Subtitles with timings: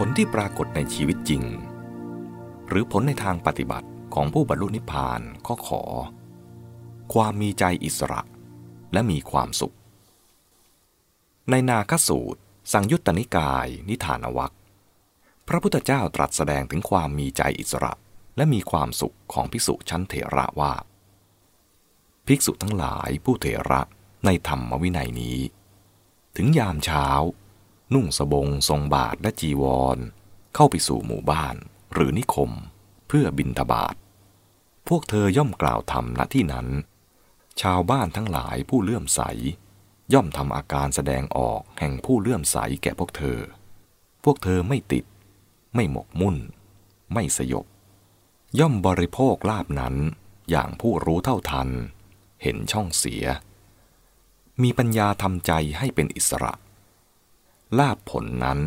[0.00, 1.42] ผลที่ปรากฏในชีวิตจริง
[2.68, 5.82] หรือผลในทางปฏิบัติของผู้บรรลุนิพพานก็ขอ
[7.14, 8.22] ความมีใจอิสระ
[8.92, 9.74] และมีความสุข
[11.50, 12.40] ในนาคสูตร
[12.72, 14.52] สังยุตตนิกาย นิทานวัค
[15.48, 17.92] พระพุทธเจ้าตรัสแสดงถึงความมีใจอิสระ
[18.36, 20.72] และมีความสุขของภิกษุชั้นเถระว่า
[22.26, 23.82] ภิกษุทั้งหลายผู้เถระ
[24.24, 25.38] ในธรรมวินัยนี้
[26.36, 27.06] ถึงยามเช้า
[27.92, 29.64] นุ่งสบงทรงบาทและจีว
[29.96, 29.98] ร
[30.54, 31.56] เข้าไปสู่หมู่บ้าน
[31.92, 32.50] หรือนิคม
[33.08, 33.94] เพื่อบินทบาท
[34.88, 36.68] พวกเธอย่อมกล่าวธรรมณที่นั้น
[37.60, 39.20] ชาวบ้านทั้งหลายผู้เลื่อมใส
[40.12, 43.38] ย่อมทำอาการแสดงออกแห่งผู้เลื่อมใสแก่พวกเธอ
[44.24, 45.04] พวกเธอไม่ติด
[45.74, 46.36] ไม่หมกมุ่น
[47.12, 47.66] ไม่สยบ
[48.58, 49.94] ย่อมบริโภคลาบนั้น
[50.50, 51.68] อย่างผู้รู้เท่าทัน
[52.42, 53.24] เห็นช่องเสีย
[54.62, 56.52] มีปัญญาทำใจให้เป็นอิสระ
[57.78, 58.60] ลาบผลนั้น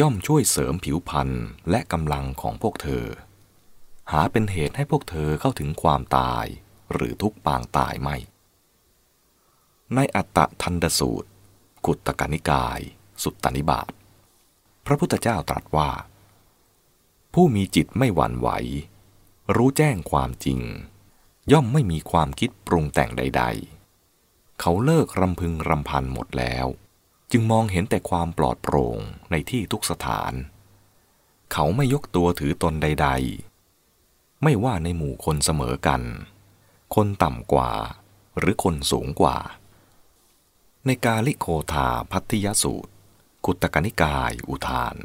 [0.00, 1.30] ย่อมช่วยเสริมผิวพรรณ
[1.70, 3.06] และกำลังของพวกเธอ
[4.12, 6.46] หาเป็นเหตุให้พวกเธอเข้าถึงความตาย
[6.92, 8.16] หรือทุกปางตายไม่
[9.94, 11.28] ในอัตตะทันดสูตร
[11.86, 12.80] กุตตกนิกาย
[13.22, 13.92] สุตตนิบาต
[14.86, 15.90] พระพุทธเจ้าตรัสว่า
[17.34, 18.48] ผู้มีจิตไม่หวั่นไหว
[19.56, 20.60] รู้แจ้งความจริง
[21.52, 23.44] ย่อมไม่มีความคิดปรุงแต่งใด
[24.02, 26.66] ๆ เขาเลิกรำพึงรำพันหมดแล้ว
[27.32, 28.98] จึงมองเห็นแต่ความปลอดโปร่ง
[29.30, 30.32] ในที่ทุกสถาน
[31.52, 33.08] เขาไม่ยกตัวถือตนใด
[33.74, 36.02] ๆ ไม่ว่าในหมู่คนเสมอกัน
[36.94, 37.70] คนต่ำกว่า
[38.38, 39.36] หรือคนสูงกว่า
[40.86, 42.92] ในกาลิโคธาพัทยสูตร
[43.44, 44.96] กุตกนิกายอุทาน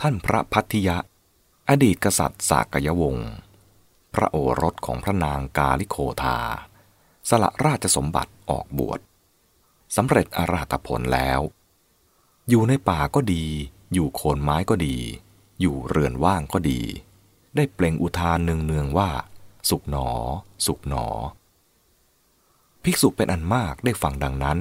[0.00, 0.96] ท่านพระพัทยะ
[1.68, 3.30] อดีตกษัตริย์สากยวงศ์
[4.14, 6.38] พระโอรสของพระนางกาลิโคธา
[7.28, 9.00] สละราชสมบัติออกบวช
[9.96, 11.40] สำเร็จอรหัตผลแล้ว
[12.48, 13.44] อยู่ในป่าก็ดี
[13.92, 14.96] อยู่โคนไม้ก็ดี
[15.60, 16.80] อยู่เรือนว่างก็ดี
[17.56, 19.10] ได้เปล่งอุทานเนืองๆว่า
[19.68, 20.08] สุขหนอ
[20.66, 21.06] สุขหนอ
[22.82, 24.58] ภิกษุเป็นอันมากได้ฟังดังนั้น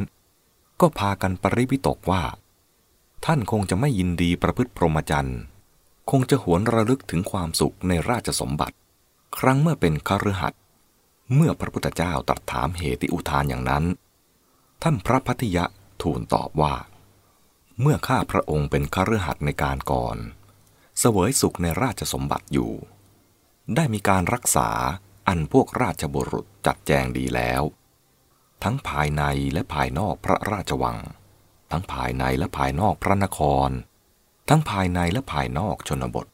[0.81, 2.23] ก็พากันปริวิตกว่า
[3.25, 5.39] ท่านคงจะไม่ยินดีประพฤติพรหมจรรย์
[6.11, 8.75] คงจะหวนระลึกถึงความสุขในราชสมบัติ
[9.37, 10.61] ครั้งเมื่อเป็นคฤหัสถ์
[11.33, 13.83] เมื่อพระพุทธเจ้าตรัสถามเหตุอุทานอย่างนั้น
[14.83, 15.65] ท่านพระพัทยะ
[16.01, 16.75] ทูลตอบว่า
[17.81, 20.17] เมื่อข้าพระองค์เป็นคฤหัสถ์ในการก่อน
[20.99, 22.71] เสวยสุขในราชสมบัติอยู่
[23.75, 24.69] ได้มีการรักษา
[25.27, 27.61] อันพวกราชบุรุษจัดแจงดีแล้ว
[28.63, 29.23] ทั้งภายใน
[29.53, 30.97] และภายนอกพระราชวัง
[31.71, 33.69] ทั้งภายในและภายนอกพระนคร
[34.49, 36.27] ทั้งภายในและภายนอกชนบท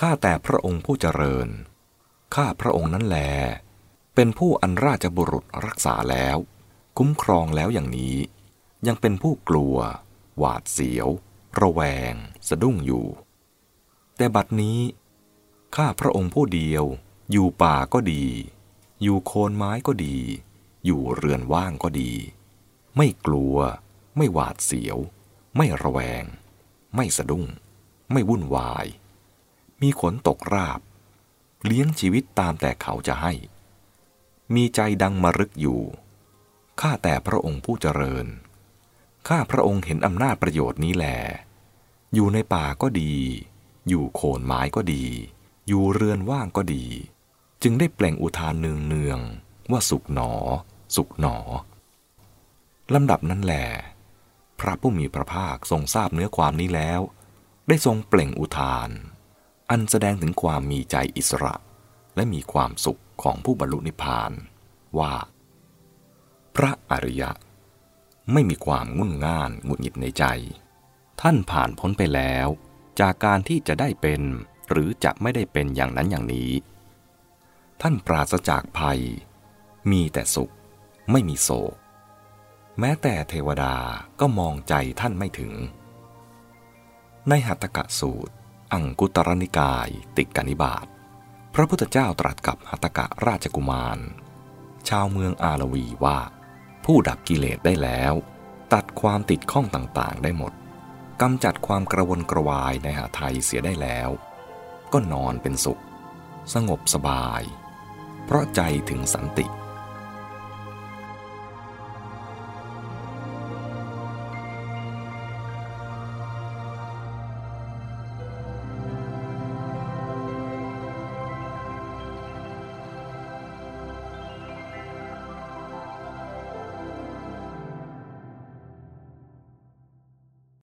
[0.00, 1.48] ข้าแต่พระองค์ผู้เจริญ
[2.34, 3.18] ข้าพระองค์นั้นแล
[4.14, 6.38] เป็นผู้อันราชบุรุษรักษาแล้ว
[6.98, 8.16] คุ้มครองแล้วอย่างนี้
[8.86, 9.76] ยังเป็นผู้กลัว
[10.38, 11.08] หวาดเสียว
[11.60, 11.80] ระแว
[12.12, 12.14] ง
[12.48, 13.06] สะดุ้งอยู่
[14.16, 14.78] แต่บัดนี้
[15.76, 16.84] ข้าพระองค์ผู้เดียว
[17.32, 18.26] อยู่ป่าก็ดี
[19.02, 20.18] อยู่โคนไม้ก็ดี
[20.84, 22.12] อยู่เรือนว่างก็ดี
[22.96, 23.56] ไม่กลัว
[24.16, 24.98] ไม่หวาดเสียว
[25.56, 26.24] ไม่ระแวง
[26.96, 27.44] ไม่สะดุ้ง
[28.12, 28.86] ไม่วุ่นวาย
[29.82, 30.80] มีขนตกราบ
[31.64, 33.32] เลี้ยงชีวิตตามแต่เขาจะให้
[34.54, 35.80] มีใจดังมรึกอยู่
[36.86, 38.26] ข้าแต่พระองค์ผู้เจริญ
[39.28, 41.06] ข้าพระองค์เห็นอำนาจประโยชน์นี้แล
[42.14, 43.14] อยู่ในป่าก็ดี
[43.88, 45.04] อยู่โคนไม้ก็ดี
[45.68, 46.84] อยู่เรือนว่างก็ดี
[47.62, 49.20] จึงได้เปล่งอุทานเนืองเนือง
[49.70, 50.32] ว่าสุขหนอ
[50.96, 51.36] สุขหนอ
[52.94, 53.54] ลำดับนั้นแหล
[54.60, 57.00] พระผู้มีพระภาคทรงทราบเนื้อความนี้แล้ว
[57.68, 58.90] ได้ทรงเปล่งอุทาน
[59.70, 61.54] อันแสดงถึงความมีใจอิสระ
[62.16, 64.32] และมีความสุขของผู้บรรลุนิพพาน
[64.98, 65.12] ว่า
[66.56, 67.30] พระอริยะ
[68.32, 70.24] ไม่มีความงุ่นง่านหงุดหงิดในใจ
[71.20, 72.48] ท่านผ่านพ้นไปแล้ว
[73.00, 74.22] จากการที่จะได้เป็น
[74.68, 76.50] หรือจะไม่ได้เป็นอย่างนั้นอย่างนี้
[77.80, 79.00] ท่านปราศจากภัย
[79.90, 80.52] มีแต่สุข
[81.10, 81.74] ไม่มีโศก
[82.78, 83.74] แม้แต่เทวดา
[84.20, 85.52] ก็มองใจท่านไม่ถึง
[87.28, 88.34] ในหัตถกะสูตร
[88.72, 90.86] อังกุตรนิกายติกานิบาต
[91.54, 93.98] พระพุทธเจ้าตรัสกับหัตถกะราชกุมาร
[94.88, 96.18] ชาวเมืองอาลวีว่า
[96.84, 98.14] ผู้ดับกิเลสได้แล้ว
[98.72, 100.52] ตัดความติดข้องต่างๆได้หมด
[101.20, 104.10] กำจัดความกระวนกระวายในหาไทยเสียได้แล้ว
[104.92, 105.82] ก็นอนเป็นสุข
[106.54, 107.42] สงบสบาย
[108.24, 109.46] เพราะใจถึงสันติ